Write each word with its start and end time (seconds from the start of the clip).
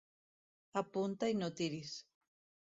Apunta 0.81 1.31
i 1.35 1.37
no 1.43 1.53
tiris. 1.61 1.95